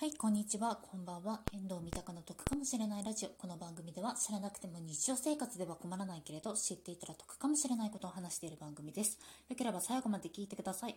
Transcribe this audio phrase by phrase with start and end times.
[0.00, 1.40] はい、こんにちは、こんばんは。
[1.52, 3.30] 遠藤三鷹の得かもしれないラジオ。
[3.30, 9.18] この番組では知らなくても日常生活では困らないけれど、知っていたら得かもしれないことを話している番組です。
[9.48, 10.94] よければ最後まで聞いてください。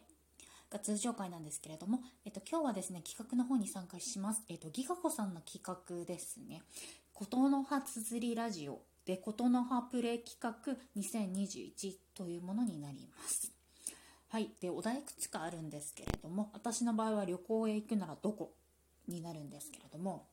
[0.69, 4.43] が通常回なんですけれども、えっと、今日はですね、企画の方に参加します。
[4.49, 6.61] えっと、ギガ子さんの企画ですね。
[7.11, 13.51] ことの葉つづりラジオで、ことの葉プレ企画2021というものになります。
[14.27, 14.51] はい。
[14.61, 18.53] で、お題いくつかあるんですけれども、私の場合は旅行へ行くならどこ
[19.11, 20.27] になるんですけれども、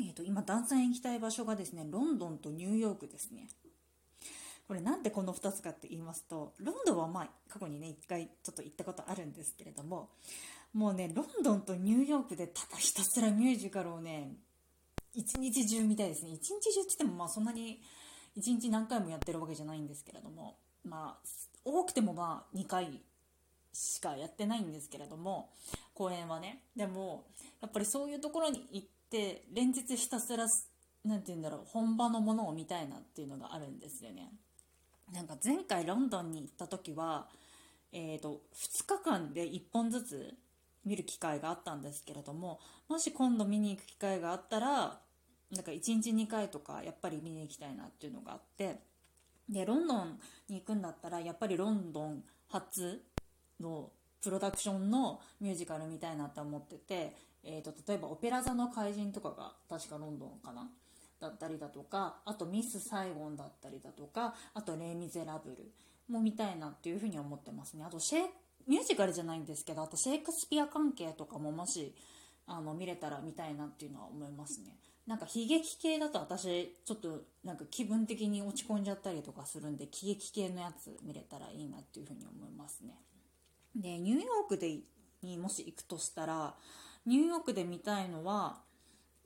[0.00, 3.48] えーと、今、ダンさん行きたい場所がですね、ロンドンとニューヨークですね。
[4.68, 10.10] これなんでこの2つかって言いますと、ロンドンはまあ過去にね、1回ちょっと行ったことあるんですけれども、
[10.74, 14.32] もうね、ロンドンとニューヨークでただひたすらミュージカルをね、
[15.14, 16.32] 一日中見たいですね。
[16.32, 17.80] 一日中って言ってもまあそんなに
[18.34, 21.28] 一日何回もやってるわけじゃないんですけれども、まあ、
[21.64, 23.00] 多くてもまあ2回
[23.72, 25.50] しかやってないんですけれども
[25.96, 26.62] 公演はね。
[26.76, 27.24] でも
[27.60, 30.46] やっぱりそういうところに行って連日ひたすら
[31.04, 34.32] 何て言うんだろう本場のものを見たいなっていうのがあるんですよね。
[35.12, 37.28] なんか前回ロンドンに行った時は
[37.98, 40.34] えーと、2日間で1本ずつ
[40.84, 45.00] 見る機会があったんですけれどももし今度見に行く機会があったら
[45.50, 48.80] なんか1日2回とかやっぱり見に行きたいなっていうのがあって
[49.48, 50.18] でロンドン
[50.48, 53.00] に行くんだったらやっぱりロンドン初
[53.60, 53.90] の
[54.26, 60.68] プロダクションのミュージカルみたいなって思ってて、えーと、例えば「オペラ座の怪人」とかが確かロンドンかな？
[61.20, 65.72] だったりだとかあと「ミス・サイゴン」だったりだとかあと「レイ・ミゼラブル」
[66.10, 67.84] も見たいなっていうふうに思ってますね。
[67.84, 68.26] あとシェ
[68.66, 71.94] ミュージカルじゃないんですけどあとシェイクスピア関係とかももし
[72.48, 74.76] あの見れたら見たいなっていうのは思いますね。
[75.06, 82.98] なんか悲劇系だと私ちょっとなんか気分的に落ち込んじゃったりとかするんで喜劇系のやつ見れたらいいなっていうふうに思いますね。
[83.76, 84.78] でニューヨークで
[85.22, 86.54] にもし行くとしたら
[87.04, 88.56] ニューヨークで見たいのは、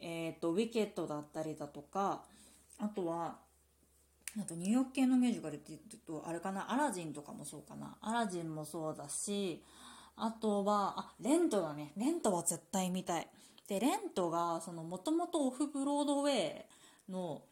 [0.00, 2.22] えーと、ウィケットだったりだとか
[2.78, 3.36] あとは
[4.38, 7.96] あとニューヨーク系のミュージカルって言うとあれかなアラジンとかもそうかな。
[8.00, 9.62] アラジンもそうだし
[10.16, 11.92] あとはあレントだね。
[11.96, 13.28] レントは絶対見たい。
[13.66, 17.42] でレントがもともとオフブロードウェイの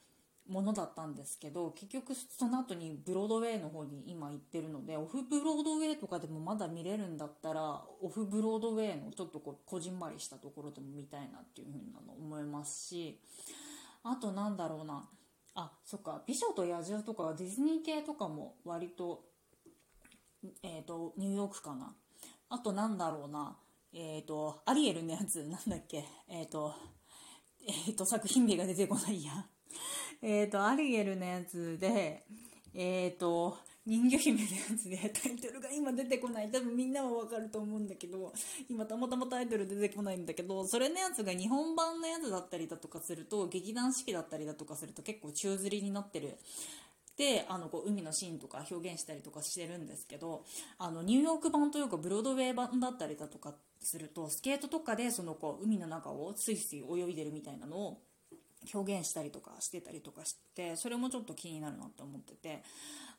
[0.48, 13.20] ものだったんですけど結局その後にブロードウェイの方に今行ってるのでオフブロードウェイとかでもまだ見れるんだったらオフブロードウェイのちょっとこうこじんまりしたところでも見たいなっていう風なの思いますし
[14.02, 15.06] あとなんだろうな。
[15.54, 16.22] あそっか。
[16.26, 19.24] 美女と野獣とかディズニー系とかも割と
[20.62, 21.94] えっ、ー、とニューヨークかな。
[22.48, 23.56] あとなんだろうな。
[23.92, 26.04] えっ、ー、とアリエルのやつなんだっけ。
[26.28, 26.74] えっ、ー、と
[27.66, 29.46] えっ、と作品名が出てこないや。
[30.20, 32.24] えっ、と、アリエルのやつで、
[32.74, 33.56] えっ、ー、と、
[33.86, 34.48] 人魚姫のや
[34.78, 36.50] つでタイトルが今出てこない。
[36.50, 38.32] 多分みんなはわかると思うんだけど、
[38.68, 46.36] 今たまたまタイトル出てこないんだけど、それのやつが日本版のやつだったりだとかすると、劇団四季だったりだとかすると結構宙吊りになってる。
[47.16, 50.44] であのこう海のシーンとか表現したりとかしてるんですけど
[50.78, 57.98] あのニューヨーク版というかブロードウェイ版だったりだとかするとスケートとかでそのこう海の中をスイスイ泳いでるみたいなのを
[58.74, 62.62] 表現したりとかしてたりとかしてそれもちょっと気になるなって思ってて。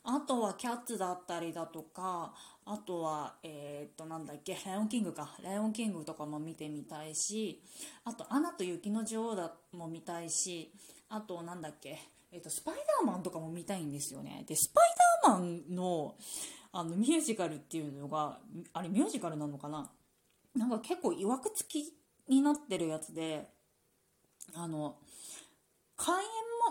[0.02, 2.34] あとはキャッツだったりだとか
[2.66, 5.36] あとはえー、っとなんだっけライオンキングか。
[5.44, 7.62] ライオンキングとかも見てみたいし
[8.06, 10.72] あとアナと雪の女王だも見たいし
[11.10, 12.00] あとなんだっけ
[12.32, 14.46] え、っとスパイダーマンとかも見たいんですよね。
[14.48, 14.84] でスパイ
[15.26, 16.16] ダーマンの
[16.72, 18.40] あのミュージカルっていうのが
[18.72, 19.92] あれミュージカルなのかな？
[20.56, 21.94] なんか結構いわくつき
[22.30, 23.50] になってるやつで
[24.56, 24.96] あの
[25.96, 26.22] 開演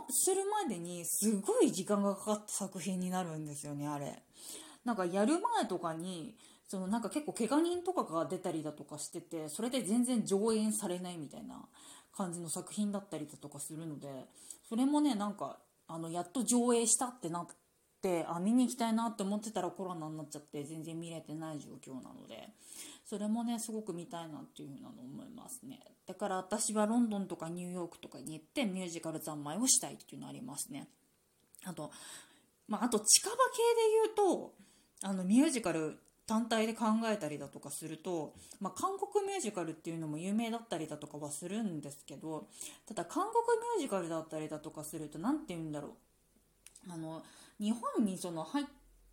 [0.01, 4.23] もするまでにすごい時間がかかった作品になるんですよねあれ。
[4.85, 6.35] なんかやる前とかに
[6.67, 11.63] そのなんか結構怪我人とかが出たりだとかしててそれで全然上演されないみたいな
[12.17, 14.09] 感じの作品だったりだとかするので
[14.69, 17.55] それもねなんかあのやっと上映したってなって
[18.29, 22.49] あ見に行きたいなって思ってたらコロナになっちゃって全然見れてない状況なので
[23.05, 25.81] それもねすごく見たいなっていうふうなの思いますね。
[26.07, 30.89] だから私はロンドンとかニューヨークとかに行ってミュージカル三昧をしたいっていうのありますね。
[31.65, 31.91] あと
[32.69, 33.39] まあ、あと近場系
[34.15, 34.53] で言うと
[35.03, 42.47] あのミュージカル単体で考えたりだとかすると、まあ、韓国ミュージカルっていうのも有名だったりだとかはするんですけど
[42.87, 46.93] ただ韓国ミュージカルだったりだとかすると何て言うんだろう。
[46.93, 47.23] あの
[47.61, 48.67] 日本にその入っ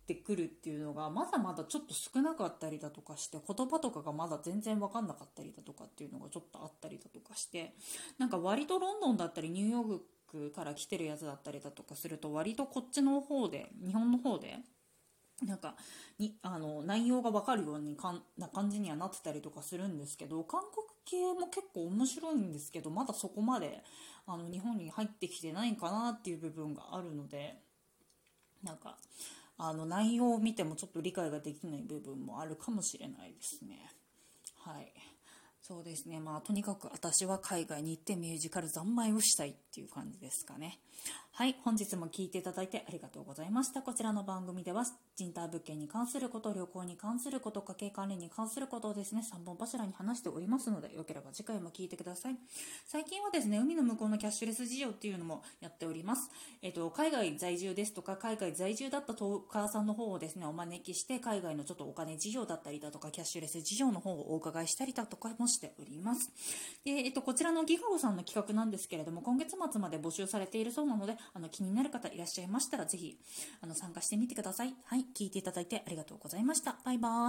[0.06, 7.74] てくるっていうのがまだまだちょっと少なかったりだとかして言葉とかがまだ全然分かんなかったりだとかっていうのがちょっとあったりだとかして
[8.18, 9.98] なんか割とロンドンだったりニューヨー
[10.30, 14.58] クから来てるやつだったりだとかすると割とこっちの方で日本の方で
[15.44, 15.74] なんか
[16.18, 23.82] にあの内容が分かるようにかんな感じにはなってたりとかするんですけど韓国系も結構面白いんですけどまだそこまで
[24.26, 27.58] あの日本に入ってきてないかなっていう部分があるので
[28.62, 28.96] なんか
[29.58, 33.90] あの内容を見てもちょっと理解ができない部分もあるかもしれないですね。
[34.64, 34.92] はい
[35.68, 36.20] そうですね。
[36.20, 40.78] まあとにかく私は海外に行ってミュージカル三昧をしたいっていう感じですかね。
[41.32, 41.56] はい。
[41.64, 43.82] 本日も聞いていただいてありがとうございました。
[43.82, 44.84] こちらの番組では
[45.16, 52.36] 賃貸物件に関すること旅行に関すること家計管理に関することをですね3本柱に話しておりますのでよければ次回も聞いてください。
[52.86, 56.30] 最近はですね海の向こうのキャッシュレス事業っていうのもやっております。
[56.62, 66.30] えっ、と海外在住ですとか海外在住だったトーカーさんの方をですねお招きして海外のちょっとお金事業だったりだとかキャッシュレス事業の方をお伺いしたりだとかもししております。
[66.84, 73.18] で、えっと、こちらのギガゴさんの企画なんですけれども今月末まで募集されているそうなのであの気になる方いらっしゃいましたらぜひ
[73.60, 74.74] あの参加してみてください。
[74.84, 76.76] はい聞いていただいてありがとうございました。
[76.84, 77.16] バイバーイ。